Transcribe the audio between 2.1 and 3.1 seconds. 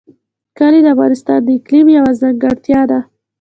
ځانګړتیا ده.